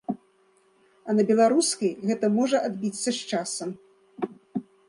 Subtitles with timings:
[1.11, 3.69] А на беларускай гэта можа адбіцца з часам.